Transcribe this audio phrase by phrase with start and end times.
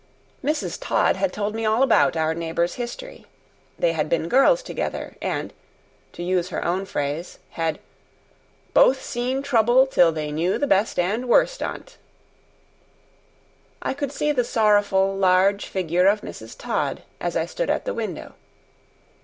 [0.43, 0.79] Mrs.
[0.81, 3.27] Todd had told me all our neighbor's history.
[3.77, 5.53] They had been girls together, and,
[6.13, 7.77] to use her own phrase, had
[8.73, 11.97] "both seen trouble till they knew the best and worst on 't."
[13.83, 16.57] I could see the sorrowful, large figure of Mrs.
[16.57, 18.33] Todd as I stood at the window.